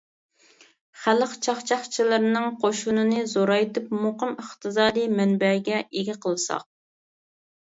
خەلق 1.01 1.35
چاقچاقچىلىرىنىڭ 1.47 2.47
قوشۇنىنى 2.63 3.27
زورايتىپ، 3.35 3.93
مۇقىم 4.07 4.33
ئىقتىسادىي 4.45 5.09
مەنبەگە 5.21 5.83
ئىگە 5.85 6.19
قىلساق. 6.27 6.69